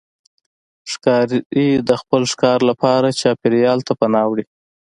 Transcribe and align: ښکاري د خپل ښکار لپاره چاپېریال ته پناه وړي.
ښکاري 0.91 1.67
د 1.89 1.91
خپل 2.01 2.21
ښکار 2.31 2.59
لپاره 2.69 3.17
چاپېریال 3.21 3.79
ته 3.87 3.93
پناه 3.99 4.27
وړي. 4.29 4.43